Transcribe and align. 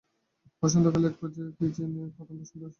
বসন্তকালে 0.63 1.07
এবার 1.09 1.29
কি 1.57 1.65
জীবনে 1.75 2.01
প্রথম 2.15 2.35
বসন্ত 2.35 2.45
আসিল 2.45 2.59
মতির? 2.59 2.69